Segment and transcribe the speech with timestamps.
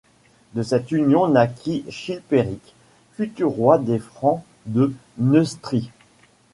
[0.55, 2.73] De cette union naquit Chilpéric,
[3.15, 5.91] futur roi des Francs de Neustrie.